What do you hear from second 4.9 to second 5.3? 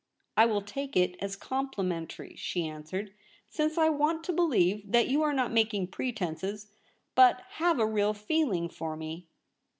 that you